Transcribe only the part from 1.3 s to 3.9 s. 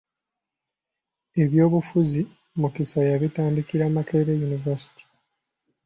Ebyobufuzi Mukisa yabitandikira